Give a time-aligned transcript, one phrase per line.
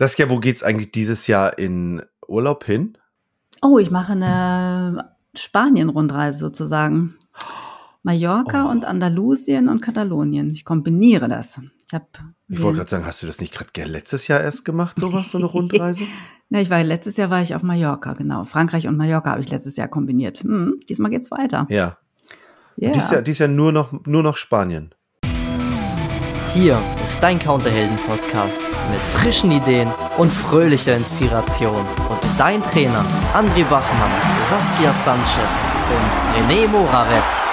[0.00, 2.96] Saskia, wo geht's eigentlich dieses Jahr in Urlaub hin?
[3.60, 7.16] Oh, ich mache eine Spanien-Rundreise sozusagen.
[8.02, 8.70] Mallorca Oh.
[8.70, 10.52] und Andalusien und Katalonien.
[10.52, 11.60] Ich kombiniere das.
[11.92, 12.24] Ich.
[12.48, 15.36] Ich wollte gerade sagen, hast du das nicht gerade letztes Jahr erst gemacht, sowas, so
[15.36, 16.04] eine Rundreise?
[16.48, 18.46] Na, ich war letztes Jahr war ich auf Mallorca, genau.
[18.46, 20.38] Frankreich und Mallorca habe ich letztes Jahr kombiniert.
[20.38, 21.66] Hm, diesmal geht's weiter.
[21.68, 21.98] Ja.
[22.76, 22.92] Ja.
[22.92, 24.94] Dies Jahr, dies Jahr nur noch, nur noch Spanien.
[26.52, 28.60] Hier ist dein Counterhelden-Podcast
[28.90, 29.88] mit frischen Ideen
[30.18, 31.86] und fröhlicher Inspiration.
[32.08, 34.10] Und dein Trainer André Bachmann,
[34.46, 35.62] Saskia Sanchez
[35.92, 37.48] und René Moravetz.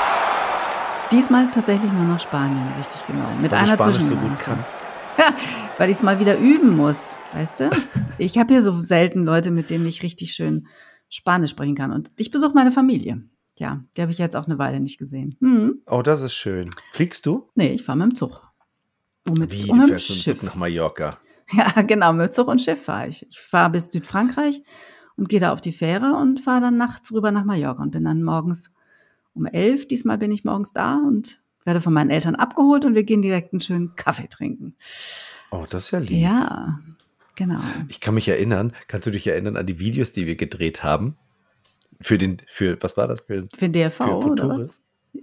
[1.12, 3.30] Diesmal tatsächlich nur noch Spanien, richtig genau.
[3.40, 4.76] Mit Weil du einer Spanisch so gut kannst.
[5.78, 7.70] Weil ich es mal wieder üben muss, weißt du?
[8.18, 10.66] Ich habe hier so selten Leute, mit denen ich richtig schön
[11.08, 11.92] Spanisch sprechen kann.
[11.92, 13.22] Und ich besuche meine Familie.
[13.60, 15.38] Ja, die habe ich jetzt auch eine Weile nicht gesehen.
[15.40, 15.84] Hm.
[15.86, 16.72] Oh, das ist schön.
[16.92, 17.48] Fliegst du?
[17.54, 18.42] Nee, ich fahre mit dem Zug.
[19.28, 20.44] Und mit, Wie, und du fährst mit dem Schiff.
[20.44, 21.18] Nach Mallorca.
[21.54, 23.26] Ja, genau, mit Zug und Schiff fahre ich.
[23.30, 24.64] Ich fahre bis Südfrankreich
[25.16, 28.04] und gehe da auf die Fähre und fahre dann nachts rüber nach Mallorca und bin
[28.04, 28.72] dann morgens
[29.34, 29.88] um elf.
[29.88, 33.54] Diesmal bin ich morgens da und werde von meinen Eltern abgeholt und wir gehen direkt
[33.54, 34.76] einen schönen Kaffee trinken.
[35.52, 36.12] Oh, das ist ja lieb.
[36.22, 36.80] Ja,
[37.36, 37.60] genau.
[37.88, 41.18] Ich kann mich erinnern, kannst du dich erinnern an die Videos, die wir gedreht haben?
[42.02, 43.22] Für den, für, was war das?
[43.22, 44.80] Für, Für DRV für oder was?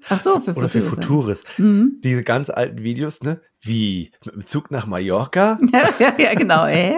[0.08, 1.40] Ach so, für Oder für Futuris.
[1.42, 1.58] Futuris.
[1.58, 2.00] Mhm.
[2.02, 3.40] Diese ganz alten Videos, ne?
[3.60, 4.10] Wie?
[4.24, 5.58] Mit dem Zug nach Mallorca?
[5.72, 6.66] Ja, ja, ja, genau.
[6.66, 6.96] Äh?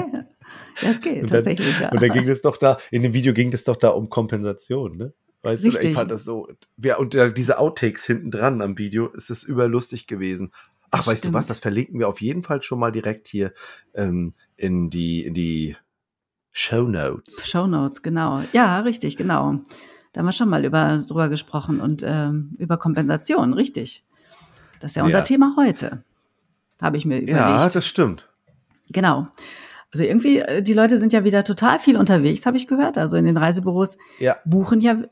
[0.83, 1.91] Das geht Und dann- tatsächlich, ja.
[1.91, 4.97] Und dann ging es doch da, in dem Video ging es doch da um Kompensation,
[4.97, 5.12] ne?
[5.42, 5.95] Weißt du, ich Richtig.
[5.95, 6.48] fand das so,
[6.83, 10.53] ja, und diese Outtakes hinten dran am Video, ist es überlustig gewesen.
[10.91, 11.51] Ach, Das weißt du was, stimmt.
[11.51, 13.53] das verlinken wir auf jeden Fall schon mal direkt hier
[13.95, 15.77] ähm, in die, in die
[16.53, 17.47] Show Notes.
[17.48, 18.42] Shownotes, genau.
[18.53, 19.61] Ja, richtig, genau.
[20.17, 24.03] Da haben wir schon mal über, drüber gesprochen und ähm, über Kompensation, richtig.
[24.81, 25.23] Das ist ja unser Ja.
[25.25, 26.03] Thema heute.
[26.81, 27.39] Habe ich mir überlegt.
[27.39, 28.27] Ja, das stimmt.
[28.89, 29.28] genau.
[29.92, 32.97] Also irgendwie, äh, die Leute sind ja wieder total viel unterwegs, habe ich gehört.
[32.97, 34.39] Also in den Reisebüros Ja.
[34.47, 35.03] buchen ja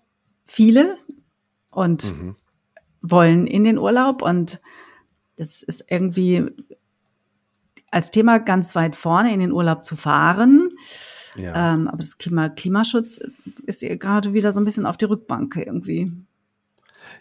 [0.46, 0.96] viele
[1.70, 2.36] und Mhm.
[3.02, 4.62] wollen in den Urlaub und
[5.36, 6.46] das ist irgendwie
[7.90, 10.70] als Thema ganz weit vorne in den Urlaub zu fahren.
[11.36, 11.74] Ja.
[11.74, 13.20] Ähm, aber das Klima, Klimaschutz
[13.67, 16.12] ist gerade wieder so ein bisschen auf die Rückbank irgendwie.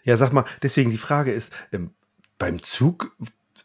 [0.04, 1.90] ja, sag mal, deswegen die Frage ist, ähm,
[2.38, 3.16] beim Zug,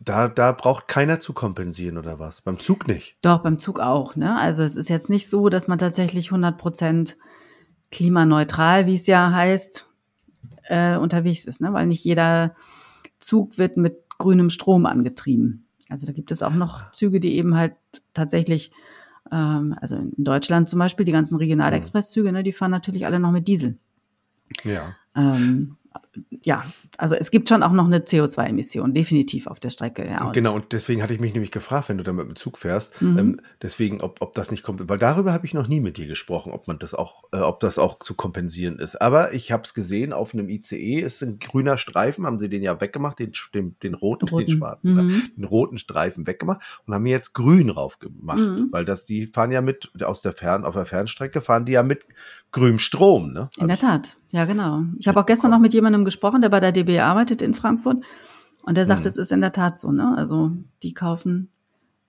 [0.03, 2.41] da, da braucht keiner zu kompensieren oder was?
[2.41, 3.17] Beim Zug nicht.
[3.21, 4.15] Doch, beim Zug auch.
[4.15, 4.39] Ne?
[4.39, 7.17] Also es ist jetzt nicht so, dass man tatsächlich 100 Prozent
[7.91, 9.87] klimaneutral, wie es ja heißt,
[10.63, 11.61] äh, unterwegs ist.
[11.61, 11.73] Ne?
[11.73, 12.55] Weil nicht jeder
[13.19, 15.65] Zug wird mit grünem Strom angetrieben.
[15.89, 17.73] Also da gibt es auch noch Züge, die eben halt
[18.13, 18.71] tatsächlich,
[19.31, 23.31] ähm, also in Deutschland zum Beispiel, die ganzen Regionalexpresszüge, ne, die fahren natürlich alle noch
[23.31, 23.77] mit Diesel.
[24.63, 24.95] Ja.
[25.15, 25.77] Ähm,
[26.43, 26.63] ja,
[26.97, 30.05] also es gibt schon auch noch eine CO2-Emission, definitiv auf der Strecke.
[30.07, 32.35] Ja, und- genau, und deswegen hatte ich mich nämlich gefragt, wenn du da mit dem
[32.35, 33.17] Zug fährst, Mhm.
[33.17, 36.07] ähm, deswegen, ob, ob das nicht kommt, weil darüber habe ich noch nie mit dir
[36.07, 38.95] gesprochen, ob man das auch, äh, ob das auch zu kompensieren ist.
[39.01, 42.61] Aber ich habe es gesehen, auf einem ICE ist ein grüner Streifen, haben sie den
[42.63, 44.51] ja weggemacht, den, den, den roten, den Roten.
[44.51, 45.21] schwarzen, Mhm.
[45.35, 48.67] den roten Streifen weggemacht und haben jetzt grün drauf gemacht, Mhm.
[48.71, 51.83] weil das, die fahren ja mit, aus der Fern, auf der Fernstrecke fahren die ja
[51.83, 52.01] mit
[52.51, 53.49] grünem Strom, ne?
[53.57, 54.81] In der Tat, ja genau.
[54.97, 58.03] Ich habe auch gestern noch mit jemandem gesprochen, der bei der DB arbeitet in Frankfurt.
[58.63, 59.07] Und der sagt, Mhm.
[59.07, 59.91] es ist in der Tat so.
[59.91, 60.13] Ne?
[60.17, 60.51] Also
[60.83, 61.49] die kaufen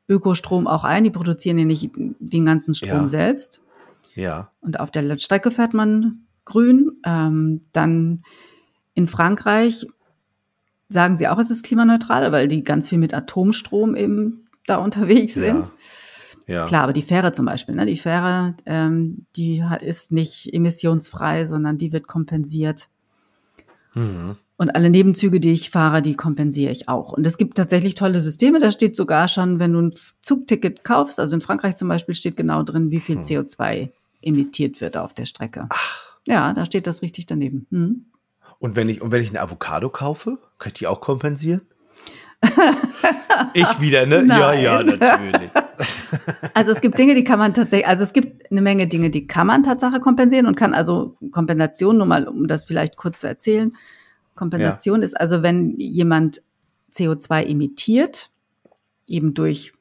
[0.09, 3.09] Ökostrom auch ein, die produzieren ja nicht den ganzen Strom Ja.
[3.09, 3.63] selbst.
[4.15, 4.51] Ja.
[4.61, 6.91] Und auf der Strecke fährt man grün.
[7.05, 8.25] Ähm, dann
[8.95, 9.87] in Frankreich
[10.89, 15.35] sagen sie auch, es ist klimaneutral, weil die ganz viel mit Atomstrom eben da unterwegs
[15.35, 15.67] sind.
[16.47, 16.55] Ja.
[16.55, 16.65] Ja.
[16.65, 17.87] Klar, aber die Fähre zum Beispiel, ne?
[17.87, 22.89] die Fähre, ähm, die ist nicht emissionsfrei, sondern die wird kompensiert.
[23.95, 24.37] Mhm.
[24.57, 27.13] Und alle Nebenzüge, die ich fahre, die kompensiere ich auch.
[27.13, 28.59] Und es gibt tatsächlich tolle Systeme.
[28.59, 32.37] Da steht sogar schon, wenn du ein Zugticket kaufst, also in Frankreich zum Beispiel steht
[32.37, 33.23] genau drin, wie viel Hm.
[33.23, 33.91] CO2
[34.21, 35.63] emittiert wird auf der Strecke.
[35.71, 36.19] Ach.
[36.27, 37.67] Ja, da steht das richtig daneben.
[37.71, 38.05] Hm.
[38.59, 41.63] Und wenn ich, und wenn ich eine Avocado kaufe, kann ich die auch kompensieren?
[43.55, 44.17] Ich wieder, ne?
[44.17, 44.63] Ja, Nein.
[44.63, 45.51] ja, natürlich.
[46.55, 49.27] Also es gibt Dinge, die kann man tatsächlich, also es gibt eine Menge Dinge, die
[49.27, 53.29] kann man Tatsache kompensieren und kann also Kompensation, nur mal, um das vielleicht kurz zu
[53.29, 53.75] erzählen.
[54.35, 56.43] Kompensation ist also, wenn jemand
[56.93, 58.31] CO2 emittiert,
[59.07, 59.73] eben durch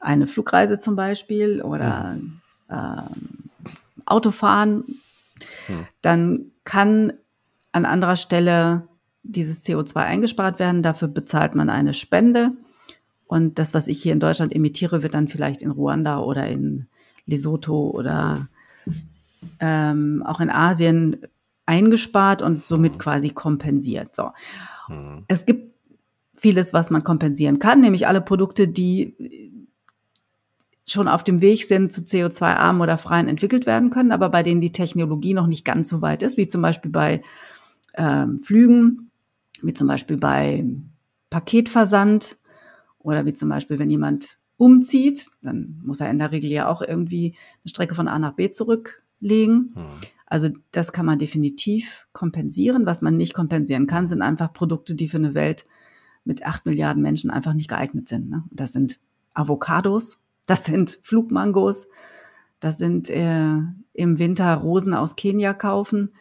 [0.00, 2.16] eine Flugreise zum Beispiel oder
[2.70, 3.10] ähm,
[4.06, 5.00] Autofahren,
[5.66, 5.86] Hm.
[6.02, 7.12] dann kann
[7.72, 8.86] an anderer Stelle
[9.24, 10.82] dieses CO2 eingespart werden.
[10.82, 12.52] Dafür bezahlt man eine Spende.
[13.26, 16.86] Und das, was ich hier in Deutschland emitiere, wird dann vielleicht in Ruanda oder in
[17.26, 18.48] Lesotho oder
[19.60, 21.16] ähm, auch in Asien
[21.66, 24.14] eingespart und somit quasi kompensiert.
[24.14, 24.30] So.
[24.86, 25.24] Hm.
[25.28, 25.74] Es gibt
[26.34, 29.14] vieles, was man kompensieren kann, nämlich alle Produkte, die
[30.86, 34.60] schon auf dem Weg sind, zu CO2-armen oder freien entwickelt werden können, aber bei denen
[34.60, 37.22] die Technologie noch nicht ganz so weit ist, wie zum Beispiel bei
[37.94, 39.10] ähm, Flügen,
[39.64, 40.64] wie zum Beispiel bei
[41.30, 42.36] Paketversand
[42.98, 46.82] oder wie zum Beispiel, wenn jemand umzieht, dann muss er in der Regel ja auch
[46.82, 49.72] irgendwie eine Strecke von A nach B zurücklegen.
[49.74, 49.84] Hm.
[50.26, 52.86] Also das kann man definitiv kompensieren.
[52.86, 55.64] Was man nicht kompensieren kann, sind einfach Produkte, die für eine Welt
[56.24, 58.30] mit acht Milliarden Menschen einfach nicht geeignet sind.
[58.30, 58.44] Ne?
[58.50, 58.98] Das sind
[59.34, 61.88] Avocados, das sind Flugmangos,
[62.60, 63.58] das sind äh,
[63.92, 66.14] im Winter Rosen aus Kenia kaufen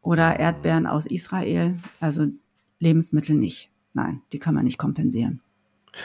[0.00, 1.76] oder Erdbeeren aus Israel.
[2.00, 2.26] Also
[2.78, 3.70] Lebensmittel nicht.
[3.92, 5.40] Nein, die kann man nicht kompensieren.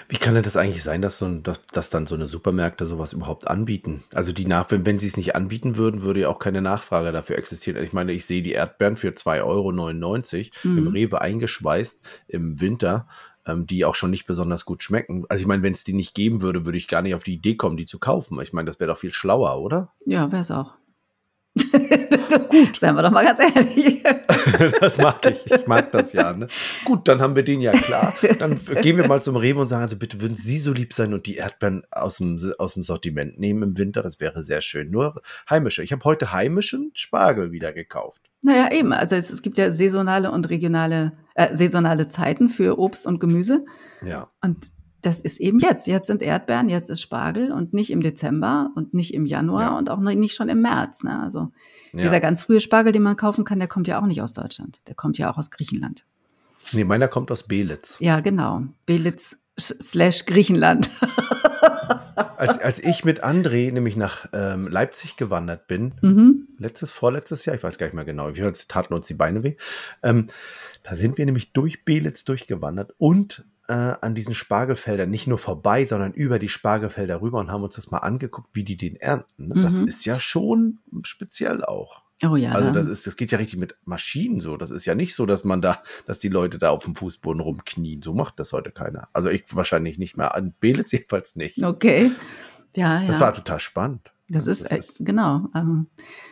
[0.08, 2.86] Wie kann denn das eigentlich sein, dass, so ein, dass, dass dann so eine Supermärkte
[2.86, 4.04] sowas überhaupt anbieten?
[4.14, 7.12] Also die nach, wenn, wenn sie es nicht anbieten würden, würde ja auch keine Nachfrage
[7.12, 7.84] dafür existieren.
[7.84, 10.78] Ich meine, ich sehe die Erdbeeren für 2,99 Euro mhm.
[10.78, 13.08] im Rewe eingeschweißt im Winter,
[13.46, 15.25] ähm, die auch schon nicht besonders gut schmecken.
[15.30, 17.34] Also ich meine, wenn es die nicht geben würde, würde ich gar nicht auf die
[17.34, 18.40] Idee kommen, die zu kaufen.
[18.42, 19.92] Ich meine, das wäre doch viel schlauer, oder?
[20.06, 20.74] Ja, wäre es auch.
[21.55, 22.77] Gut.
[22.79, 24.01] Seien wir doch mal ganz ehrlich.
[24.79, 25.51] das mag ich.
[25.51, 26.33] Ich mag das ja.
[26.33, 26.47] Ne?
[26.83, 28.13] Gut, dann haben wir den ja klar.
[28.39, 31.13] Dann gehen wir mal zum Rewe und sagen, also bitte würden Sie so lieb sein
[31.13, 34.01] und die Erdbeeren aus dem, aus dem Sortiment nehmen im Winter.
[34.01, 34.89] Das wäre sehr schön.
[34.89, 35.83] Nur heimische.
[35.83, 38.23] Ich habe heute heimischen Spargel wieder gekauft.
[38.44, 38.91] Naja, eben.
[38.91, 43.65] Also es, es gibt ja saisonale und regionale, äh, saisonale Zeiten für Obst und Gemüse.
[44.03, 44.31] Ja.
[44.41, 44.71] Und
[45.03, 45.85] das ist eben jetzt.
[45.85, 49.77] Jetzt sind Erdbeeren, jetzt ist Spargel und nicht im Dezember und nicht im Januar ja.
[49.77, 51.03] und auch nicht schon im März.
[51.03, 51.21] Ne?
[51.21, 51.51] Also
[51.91, 52.01] ja.
[52.01, 54.79] dieser ganz frühe Spargel, den man kaufen kann, der kommt ja auch nicht aus Deutschland.
[54.88, 56.05] Der kommt ja auch aus Griechenland.
[56.71, 57.97] Nee, meiner kommt aus Belitz.
[58.00, 58.63] Ja, genau.
[58.85, 60.89] Belitz slash Griechenland.
[62.38, 66.47] als, als ich mit André nämlich nach ähm, Leipzig gewandert bin, mhm.
[66.57, 69.55] letztes, vorletztes Jahr, ich weiß gar nicht mehr genau, wir taten uns die Beine weh,
[70.01, 70.27] ähm,
[70.83, 75.86] da sind wir nämlich durch Belitz durchgewandert und äh, an diesen Spargelfeldern nicht nur vorbei,
[75.86, 79.48] sondern über die Spargelfelder rüber und haben uns das mal angeguckt, wie die den ernten.
[79.48, 79.56] Ne?
[79.56, 79.63] Mhm.
[79.63, 82.04] Das ist ja schon speziell auch.
[82.25, 82.51] Oh ja.
[82.51, 84.56] Also das ist, das geht ja richtig mit Maschinen so.
[84.56, 87.42] Das ist ja nicht so, dass man da, dass die Leute da auf dem Fußboden
[87.42, 88.01] rumknien.
[88.01, 89.10] So macht das heute keiner.
[89.13, 90.33] Also ich wahrscheinlich nicht mehr.
[90.36, 91.62] An Belitz jedenfalls nicht.
[91.63, 92.12] Okay.
[92.75, 93.07] Ja, ja.
[93.07, 94.12] Das war total spannend.
[94.30, 95.50] Das, das ist, äh, ist genau.
[95.54, 95.88] Ähm,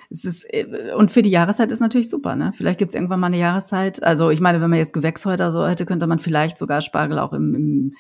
[0.10, 2.52] es ist, äh, und für die Jahreszeit ist natürlich super, ne?
[2.54, 4.02] Vielleicht gibt es irgendwann mal eine Jahreszeit.
[4.02, 7.34] Also ich meine, wenn man jetzt Gewächshäuser so hätte, könnte man vielleicht sogar Spargel auch
[7.34, 7.96] im, im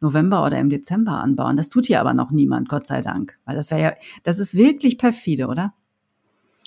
[0.00, 1.56] November oder im Dezember anbauen.
[1.56, 3.38] Das tut hier aber noch niemand, Gott sei Dank.
[3.44, 3.92] Weil das wäre ja,
[4.24, 5.74] das ist wirklich perfide, oder?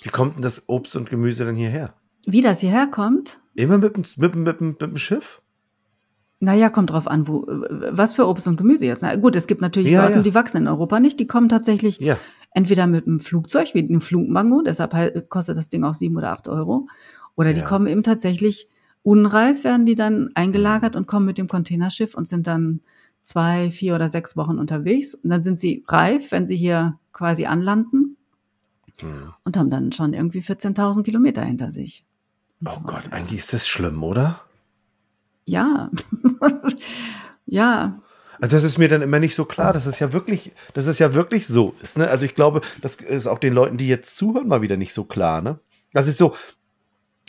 [0.02, 1.94] Wie kommt denn das Obst und Gemüse denn hierher?
[2.26, 3.40] Wie das hierher kommt?
[3.54, 5.42] Immer mit, mit, mit, mit, mit dem Schiff?
[6.42, 9.02] Naja, kommt drauf an, wo, was für Obst und Gemüse jetzt.
[9.02, 10.22] Na gut, es gibt natürlich ja, Sorten, ja.
[10.22, 11.20] die wachsen in Europa nicht.
[11.20, 12.16] Die kommen tatsächlich ja.
[12.52, 16.48] Entweder mit einem Flugzeug, wie einem Flugmango, deshalb kostet das Ding auch sieben oder acht
[16.48, 16.88] Euro.
[17.36, 18.68] Oder die kommen eben tatsächlich
[19.02, 22.80] unreif, werden die dann eingelagert und kommen mit dem Containerschiff und sind dann
[23.22, 25.14] zwei, vier oder sechs Wochen unterwegs.
[25.14, 28.16] Und dann sind sie reif, wenn sie hier quasi anlanden
[29.00, 29.32] hm.
[29.44, 32.04] und haben dann schon irgendwie 14.000 Kilometer hinter sich.
[32.66, 34.40] Oh so Gott, eigentlich ist das schlimm, oder?
[35.50, 35.90] ja,
[37.46, 38.00] ja.
[38.40, 40.98] Also das ist mir dann immer nicht so klar, dass es ja wirklich, dass es
[40.98, 41.98] ja wirklich so ist.
[41.98, 42.08] Ne?
[42.08, 45.04] Also ich glaube, das ist auch den Leuten, die jetzt zuhören, mal wieder nicht so
[45.04, 45.42] klar.
[45.42, 45.58] Ne?
[45.92, 46.34] Das ist so,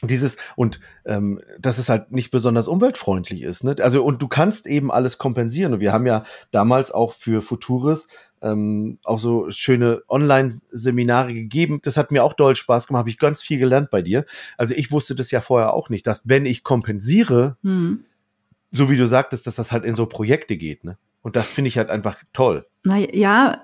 [0.07, 3.63] dieses und ähm, dass es halt nicht besonders umweltfreundlich ist.
[3.63, 3.75] Ne?
[3.79, 5.73] Also und du kannst eben alles kompensieren.
[5.73, 8.07] Und wir haben ja damals auch für Futuris
[8.41, 11.79] ähm, auch so schöne Online-Seminare gegeben.
[11.83, 14.25] Das hat mir auch doll Spaß gemacht, habe ich ganz viel gelernt bei dir.
[14.57, 18.05] Also ich wusste das ja vorher auch nicht, dass wenn ich kompensiere, hm.
[18.71, 20.83] So wie du sagtest, dass das halt in so Projekte geht.
[20.83, 20.97] Ne?
[21.21, 22.65] Und das finde ich halt einfach toll.
[22.83, 23.61] Na ja,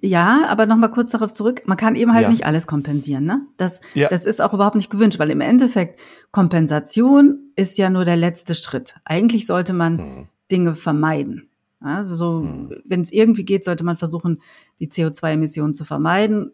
[0.00, 1.62] ja, aber noch mal kurz darauf zurück.
[1.66, 2.30] Man kann eben halt ja.
[2.30, 3.42] nicht alles kompensieren, ne?
[3.56, 4.08] Das, ja.
[4.08, 6.00] das ist auch überhaupt nicht gewünscht, weil im Endeffekt
[6.32, 8.96] Kompensation ist ja nur der letzte Schritt.
[9.04, 10.28] Eigentlich sollte man hm.
[10.50, 11.48] Dinge vermeiden.
[11.80, 12.70] Also so, hm.
[12.84, 14.42] wenn es irgendwie geht, sollte man versuchen,
[14.80, 16.50] die CO2-Emissionen zu vermeiden.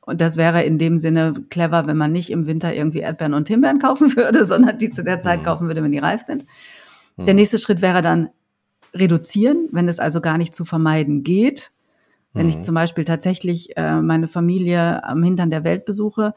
[0.00, 3.48] Und das wäre in dem Sinne clever, wenn man nicht im Winter irgendwie Erdbeeren und
[3.48, 5.44] Himbeeren kaufen würde, sondern die zu der Zeit hm.
[5.44, 6.44] kaufen würde, wenn die reif sind.
[7.16, 7.24] Hm.
[7.26, 8.30] Der nächste Schritt wäre dann
[8.94, 11.72] reduzieren, wenn es also gar nicht zu vermeiden geht.
[12.34, 12.62] Wenn ich mhm.
[12.62, 16.34] zum Beispiel tatsächlich äh, meine Familie am Hintern der Welt besuche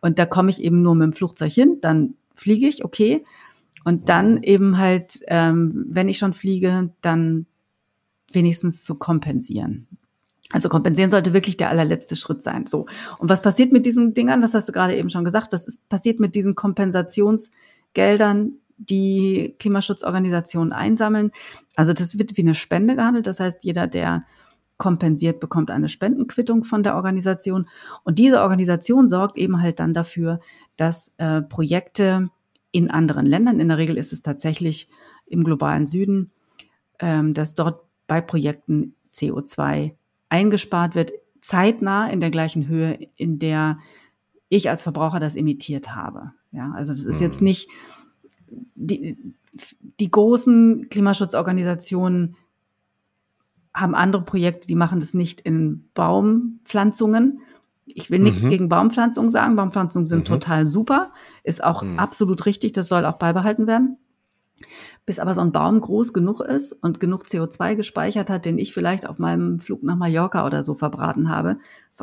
[0.00, 3.24] und da komme ich eben nur mit dem Flugzeug hin, dann fliege ich, okay.
[3.84, 4.42] Und dann mhm.
[4.42, 7.46] eben halt, ähm, wenn ich schon fliege, dann
[8.32, 9.86] wenigstens zu kompensieren.
[10.52, 12.66] Also kompensieren sollte wirklich der allerletzte Schritt sein.
[12.66, 12.86] So.
[13.18, 14.40] Und was passiert mit diesen Dingern?
[14.40, 15.52] Das hast du gerade eben schon gesagt.
[15.52, 21.30] Was ist passiert mit diesen Kompensationsgeldern, die Klimaschutzorganisationen einsammeln.
[21.74, 23.26] Also das wird wie eine Spende gehandelt.
[23.26, 24.24] Das heißt, jeder, der
[24.78, 27.68] kompensiert, bekommt eine Spendenquittung von der Organisation.
[28.04, 30.40] Und diese Organisation sorgt eben halt dann dafür,
[30.76, 32.28] dass äh, Projekte
[32.72, 34.88] in anderen Ländern, in der Regel ist es tatsächlich
[35.26, 36.30] im globalen Süden,
[36.98, 39.94] ähm, dass dort bei Projekten CO2
[40.28, 43.78] eingespart wird, zeitnah in der gleichen Höhe, in der
[44.48, 46.32] ich als Verbraucher das emittiert habe.
[46.52, 47.68] Ja, also das ist jetzt nicht
[48.74, 49.16] die,
[50.00, 52.36] die großen Klimaschutzorganisationen
[53.74, 57.40] haben andere Projekte, die machen das nicht in Baumpflanzungen.
[57.84, 58.48] Ich will nichts Mhm.
[58.48, 59.54] gegen Baumpflanzungen sagen.
[59.56, 60.24] Baumpflanzungen sind Mhm.
[60.24, 61.12] total super,
[61.44, 61.98] ist auch Mhm.
[61.98, 63.98] absolut richtig, das soll auch beibehalten werden.
[65.04, 68.72] Bis aber so ein Baum groß genug ist und genug CO2 gespeichert hat, den ich
[68.72, 71.58] vielleicht auf meinem Flug nach Mallorca oder so verbraten habe,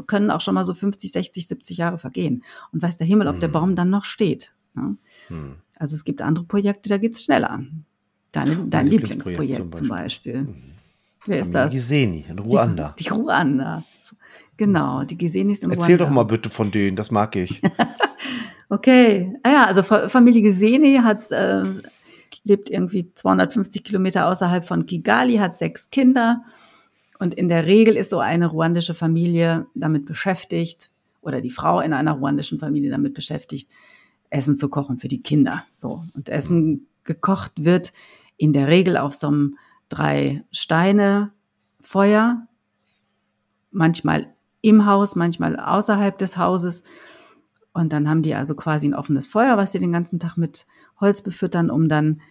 [0.08, 2.44] können auch schon mal so 50, 60, 70 Jahre vergehen.
[2.72, 3.54] Und weiß der Himmel, ob der Mhm.
[3.54, 4.54] Baum dann noch steht.
[4.76, 4.96] Ja?
[5.84, 7.62] Also es gibt andere Projekte, da geht's schneller.
[8.32, 10.44] Deine, dein Lieblingsprojekt, zum zum Beispiel.
[10.44, 10.64] Mhm.
[11.26, 11.74] Wer ist das?
[11.74, 12.96] Giseni in Ruanda.
[12.98, 13.84] Die, die Ruanda.
[14.56, 16.06] Genau, die Gesenis in Erzähl Ruanda.
[16.06, 17.62] doch mal bitte von denen, das mag ich.
[18.70, 19.36] Okay.
[19.44, 21.64] Ah ja, also Fa- Familie Geseni hat, äh,
[22.46, 26.44] lebt irgendwie 250 Kilometer außerhalb von Kigali, hat sechs Kinder.
[27.20, 31.92] Und in der Regel ist so eine ruandische Familie damit beschäftigt, oder die Frau in
[31.94, 33.70] einer ruandischen Familie damit beschäftigt,
[34.34, 35.64] Essen zu kochen für die Kinder.
[35.76, 36.04] So.
[36.16, 37.94] Und Essen gekocht wird
[38.38, 39.58] in der Regel auf so einem
[39.90, 41.32] drei Steine
[41.80, 42.48] Feuer,
[43.72, 46.84] manchmal im Haus, manchmal außerhalb des Hauses.
[47.74, 50.66] Und dann haben die also quasi ein offenes Feuer, was sie den ganzen Tag mit
[51.00, 52.22] Holz befüttern, um dann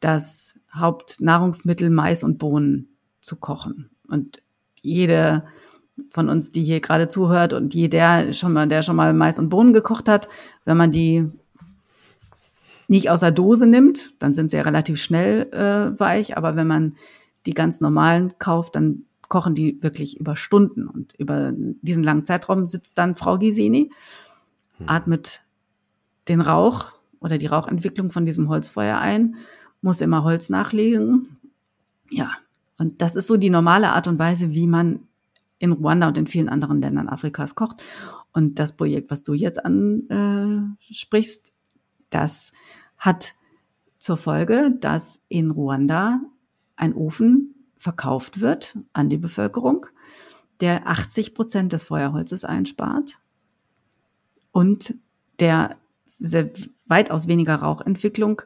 [0.00, 2.88] das Hauptnahrungsmittel Mais und Bohnen
[3.20, 3.90] zu kochen.
[4.08, 4.42] Und
[4.80, 5.44] jede
[6.08, 9.50] von uns, die hier gerade zuhört und jeder schon mal, der schon mal Mais und
[9.50, 10.28] Bohnen gekocht hat,
[10.64, 11.30] wenn man die
[12.92, 16.66] nicht aus der Dose nimmt, dann sind sie ja relativ schnell äh, weich, aber wenn
[16.66, 16.96] man
[17.46, 22.68] die ganz normalen kauft, dann kochen die wirklich über Stunden und über diesen langen Zeitraum
[22.68, 23.90] sitzt dann Frau Giseni,
[24.84, 25.40] atmet
[26.28, 29.36] den Rauch oder die Rauchentwicklung von diesem Holzfeuer ein,
[29.80, 31.38] muss immer Holz nachlegen.
[32.10, 32.32] Ja,
[32.76, 35.00] und das ist so die normale Art und Weise, wie man
[35.58, 37.82] in Ruanda und in vielen anderen Ländern Afrikas kocht.
[38.34, 41.54] Und das Projekt, was du jetzt ansprichst,
[42.10, 42.52] das
[43.02, 43.34] hat
[43.98, 46.20] zur Folge, dass in Ruanda
[46.76, 49.86] ein Ofen verkauft wird an die Bevölkerung,
[50.60, 53.18] der 80 Prozent des Feuerholzes einspart
[54.52, 54.94] und
[55.40, 55.76] der
[56.20, 56.50] sehr,
[56.86, 58.42] weitaus weniger Rauchentwicklung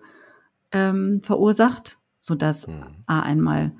[0.72, 2.82] ähm, verursacht, sodass Hm.
[3.06, 3.72] A einmal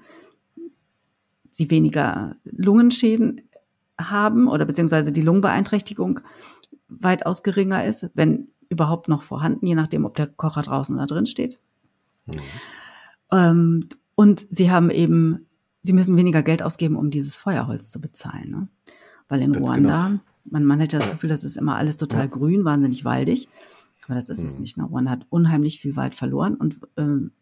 [1.53, 3.49] sie weniger Lungenschäden
[3.99, 6.21] haben oder beziehungsweise die Lungenbeeinträchtigung
[6.89, 11.27] weitaus geringer ist, wenn überhaupt noch vorhanden, je nachdem, ob der Kocher draußen oder drin
[11.27, 11.59] steht.
[12.27, 12.41] Hm.
[13.33, 15.47] Ähm, und sie haben eben,
[15.83, 18.51] sie müssen weniger Geld ausgeben, um dieses Feuerholz zu bezahlen.
[18.51, 18.69] Ne?
[19.29, 20.21] Weil in Ganz Ruanda, genau.
[20.45, 22.27] man, man hätte das Gefühl, das ist immer alles total Ja.
[22.27, 23.49] grün, wahnsinnig waldig.
[24.07, 24.61] Aber das ist es Hm.
[24.63, 24.77] nicht.
[24.77, 24.85] Ne?
[24.85, 27.33] Ruanda hat unheimlich viel Wald verloren und ähm,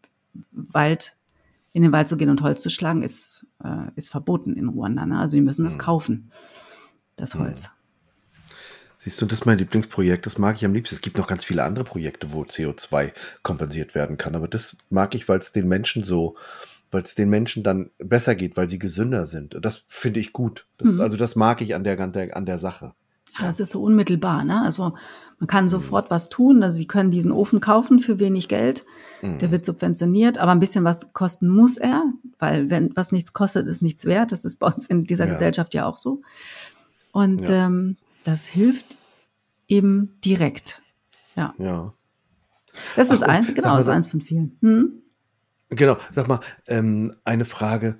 [0.51, 1.15] Wald,
[1.73, 5.05] in den Wald zu gehen und Holz zu schlagen, ist, äh, ist verboten in Ruanda.
[5.05, 5.19] Ne?
[5.19, 5.79] Also die müssen das Hm.
[5.79, 6.31] kaufen,
[7.15, 7.41] das Hm.
[7.41, 7.69] Holz.
[9.05, 10.95] Siehst du, das ist mein Lieblingsprojekt, das mag ich am liebsten.
[10.95, 13.11] Es gibt noch ganz viele andere Projekte, wo CO2
[13.43, 16.35] kompensiert werden kann, aber das mag ich, weil es den Menschen so,
[16.89, 19.59] weil es den Menschen dann besser geht, weil sie gesünder sind.
[19.61, 20.65] Das finde ich gut.
[20.79, 21.01] Das, Mhm.
[21.01, 22.93] Also das mag ich an der, an der, an der Sache.
[23.37, 24.43] Ja, das ist so unmittelbar.
[24.43, 24.59] Ne?
[24.63, 24.95] Also
[25.39, 26.63] man kann sofort was tun.
[26.63, 28.85] Also Sie können diesen Ofen kaufen für wenig Geld.
[29.21, 29.37] Mhm.
[29.37, 32.05] Der wird subventioniert, aber ein bisschen was kosten muss er,
[32.39, 34.31] weil wenn was nichts kostet, ist nichts wert.
[34.31, 35.31] Das ist bei uns in dieser Ja.
[35.33, 36.23] Gesellschaft ja auch so.
[37.11, 37.67] Und Ja.
[37.67, 38.97] ähm, das hilft
[39.67, 40.81] eben direkt.
[41.35, 41.53] Ja.
[42.95, 44.57] Das ist Ach, eins, genau, mal das ist eins von vielen.
[44.61, 45.01] Hm?
[45.69, 47.97] Genau, sag mal, ähm, eine Frage.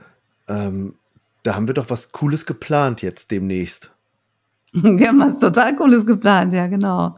[0.47, 0.95] Ähm,
[1.43, 3.91] da haben wir doch was Cooles geplant jetzt demnächst.
[4.73, 7.15] Wir haben was total Cooles geplant, ja, genau.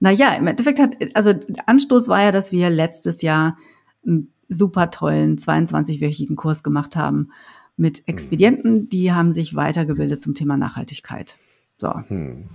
[0.00, 3.58] Naja, im Endeffekt hat, also der Anstoß war ja, dass wir letztes Jahr
[4.06, 7.30] einen super tollen 22-wöchigen Kurs gemacht haben
[7.76, 11.36] mit Expedienten, die haben sich weitergebildet zum Thema Nachhaltigkeit.
[11.78, 12.48] So, Hm.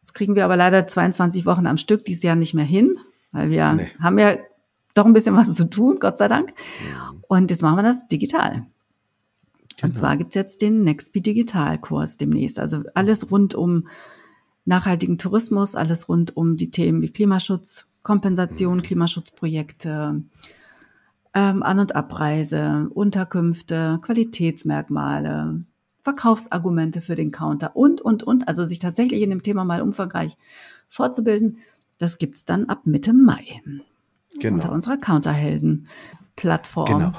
[0.00, 2.96] jetzt kriegen wir aber leider 22 Wochen am Stück dieses Jahr nicht mehr hin,
[3.32, 3.88] weil wir Nee.
[4.00, 4.36] haben ja
[4.94, 6.50] doch ein bisschen was zu tun, Gott sei Dank.
[6.50, 7.24] Hm.
[7.28, 8.66] Und jetzt machen wir das digital.
[9.80, 9.94] Und Genau.
[9.94, 12.58] zwar gibt's jetzt den Nextby Digital-Kurs demnächst.
[12.58, 13.86] Also alles rund um
[14.64, 18.82] nachhaltigen Tourismus, alles rund um die Themen wie Klimaschutz, Kompensation, Mhm.
[18.82, 20.22] Klimaschutzprojekte,
[21.34, 25.60] ähm, An- und Abreise, Unterkünfte, Qualitätsmerkmale,
[26.08, 28.48] Verkaufsargumente für den Counter und, und, und.
[28.48, 30.38] Also sich tatsächlich in dem Thema mal umfangreich
[30.88, 31.58] fortzubilden,
[31.98, 34.72] das gibt's dann ab Mitte Mai unter Genau.
[34.72, 36.86] unserer Counterhelden-Plattform.
[36.86, 37.12] Genau.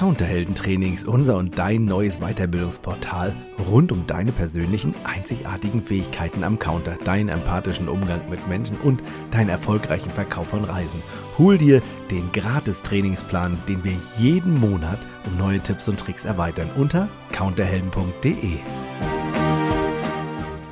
[0.00, 3.36] Counterheldentrainings, unser und dein neues Weiterbildungsportal
[3.70, 9.50] rund um deine persönlichen, einzigartigen Fähigkeiten am Counter, deinen empathischen Umgang mit Menschen und deinen
[9.50, 11.02] erfolgreichen Verkauf von Reisen.
[11.36, 17.10] Hol dir den Gratis-Trainingsplan, den wir jeden Monat um neue Tipps und Tricks erweitern unter
[17.32, 18.56] counterhelden.de.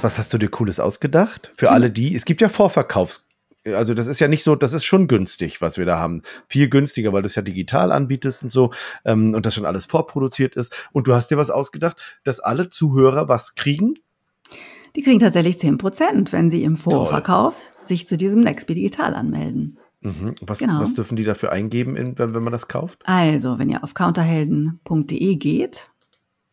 [0.00, 1.50] Was hast du dir Cooles ausgedacht?
[1.54, 3.27] Für alle die, es gibt ja Vorverkaufs
[3.74, 6.22] also das ist ja nicht so, das ist schon günstig, was wir da haben.
[6.48, 8.72] Viel günstiger, weil du es ja digital anbietest und so
[9.04, 10.74] ähm, und das schon alles vorproduziert ist.
[10.92, 13.94] Und du hast dir was ausgedacht, dass alle Zuhörer was kriegen?
[14.96, 17.86] Die kriegen tatsächlich 10 Prozent, wenn sie im Vorverkauf Toll.
[17.86, 19.78] sich zu diesem Nextby Digital anmelden.
[20.00, 20.34] Mhm.
[20.40, 20.80] Was, genau.
[20.80, 23.02] was, dürfen die dafür eingeben, in, wenn, wenn, man das kauft?
[23.04, 25.90] Also, wenn ihr auf counterhelden.de geht,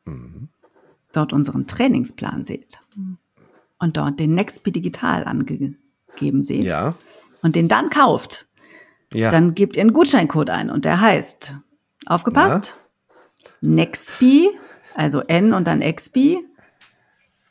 [0.05, 0.49] mhm.
[1.13, 2.79] dort unseren Trainingsplan seht
[3.79, 5.77] und dort den Nextby Digital angegeben
[6.15, 6.95] geben seht ja.
[7.41, 8.47] und den dann kauft,
[9.13, 9.29] ja.
[9.29, 11.55] dann gebt ihr einen Gutscheincode ein und der heißt,
[12.05, 12.77] aufgepasst,
[13.41, 13.51] ja.
[13.61, 14.49] Nextby,
[14.93, 16.37] also N und dann XB,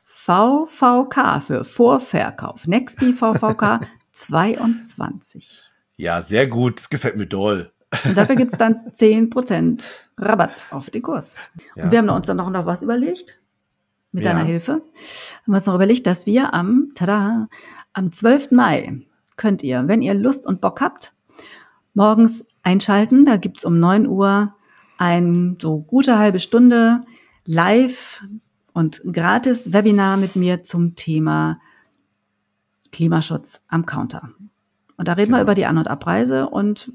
[0.03, 2.67] VVK für Vorverkauf.
[2.67, 3.81] Nextby VVK
[4.13, 5.71] 22.
[5.97, 6.79] Ja, sehr gut.
[6.79, 7.73] Das gefällt mir doll.
[8.05, 9.85] Und dafür gibt es dann 10%
[10.19, 11.41] Rabatt auf den Kurs.
[11.77, 11.85] Ja.
[11.85, 13.39] Und wir haben uns dann noch, noch was überlegt.
[14.13, 14.33] Mit ja.
[14.33, 14.73] deiner Hilfe.
[14.73, 14.83] Haben
[15.47, 17.49] wir uns noch überlegt, dass wir am, tada,
[17.95, 18.51] am 12.
[18.51, 21.15] Mai könnt ihr, wenn ihr Lust und Bock habt,
[21.95, 23.25] morgens einschalten.
[23.25, 24.55] Da gibt's um 9 Uhr
[24.99, 27.01] ein so gute halbe Stunde
[27.45, 28.23] live
[28.73, 31.61] und gratis Webinar mit mir zum Thema
[32.93, 34.31] Klimaschutz am Counter.
[34.97, 35.39] Und da reden genau.
[35.39, 36.93] wir über die An- und Abreise und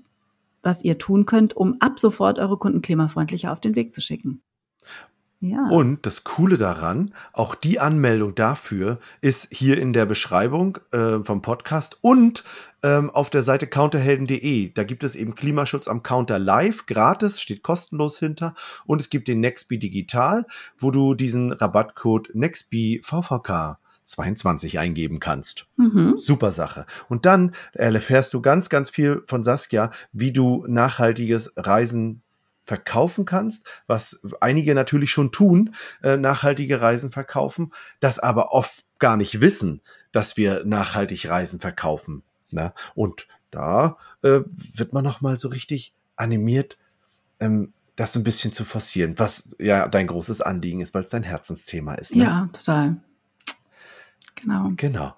[0.61, 4.41] was ihr tun könnt, um ab sofort eure Kunden klimafreundlicher auf den Weg zu schicken.
[5.41, 5.69] Ja.
[5.69, 11.41] Und das Coole daran, auch die Anmeldung dafür ist hier in der Beschreibung äh, vom
[11.41, 12.43] Podcast und
[12.84, 14.74] ähm, auf der Seite counterhelden.de.
[14.74, 18.53] Da gibt es eben Klimaschutz am Counter live, gratis, steht kostenlos hinter.
[18.86, 20.46] Und es gibt den Nextby Digital,
[20.77, 25.67] wo du diesen Rabattcode Nextby VVK 22 eingeben kannst.
[25.77, 26.17] Mhm.
[26.17, 26.86] Super Sache.
[27.08, 32.24] Und dann erfährst du ganz, ganz viel von Saskia, wie du nachhaltiges Reisen
[32.69, 39.17] verkaufen kannst, was einige natürlich schon tun, äh, nachhaltige Reisen verkaufen, das aber oft gar
[39.17, 42.21] nicht wissen, dass wir nachhaltig Reisen verkaufen.
[42.51, 42.73] Ne?
[42.93, 46.77] Und da äh, wird man noch mal so richtig animiert,
[47.39, 51.10] ähm, das so ein bisschen zu forcieren, was ja dein großes Anliegen ist, weil es
[51.10, 52.15] dein Herzensthema ist.
[52.15, 52.23] Ne?
[52.23, 52.97] Ja, total.
[54.36, 54.71] Genau.
[54.77, 55.15] Genau.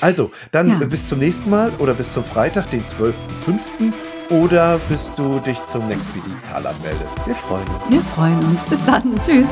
[0.00, 0.86] Also, dann ja.
[0.86, 5.86] bis zum nächsten Mal oder bis zum Freitag, den 12.05 oder bis du dich zum
[5.86, 7.26] nächsten Digital anmeldest.
[7.26, 7.90] Wir freuen uns.
[7.90, 8.64] Wir freuen uns.
[8.64, 9.14] Bis dann.
[9.24, 9.46] Tschüss.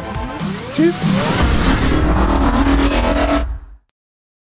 [0.75, 0.95] Tschüss.